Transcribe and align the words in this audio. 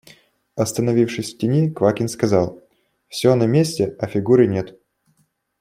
Остановившись 0.55 1.35
в 1.35 1.37
тени, 1.37 1.69
Квакин 1.69 2.07
сказал:– 2.09 2.59
Все 3.07 3.35
на 3.35 3.43
месте, 3.43 3.95
а 3.99 4.07
Фигуры 4.07 4.47
нет. 4.47 4.79